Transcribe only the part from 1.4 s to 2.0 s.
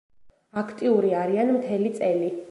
მთელი